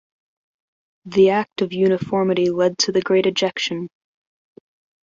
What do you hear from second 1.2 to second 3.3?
Act of Uniformity led to the Great